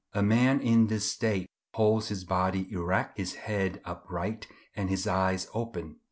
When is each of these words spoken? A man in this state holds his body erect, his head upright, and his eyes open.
A 0.13 0.23
man 0.23 0.61
in 0.61 0.87
this 0.87 1.11
state 1.11 1.47
holds 1.75 2.07
his 2.07 2.23
body 2.23 2.67
erect, 2.71 3.19
his 3.19 3.35
head 3.35 3.79
upright, 3.85 4.47
and 4.75 4.89
his 4.89 5.05
eyes 5.05 5.47
open. 5.53 5.97